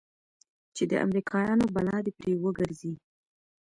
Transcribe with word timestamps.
چې 0.75 0.83
د 0.91 0.93
امريکايانو 1.05 1.65
بلا 1.75 1.97
دې 2.05 2.11
پر 2.19 2.29
وګرځي. 2.43 2.93